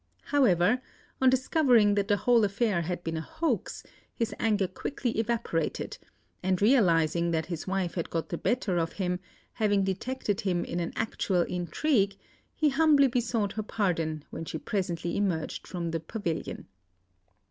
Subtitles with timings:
[0.23, 0.81] However,
[1.21, 3.83] on discovering that the whole affair had been a hoax,
[4.15, 5.99] his anger quickly evaporated;
[6.41, 9.19] and realising that his wife had got the better of him,
[9.53, 12.15] having detected him in an actual intrigue,
[12.55, 16.67] he humbly besought her pardon when she presently emerged from the pavilion.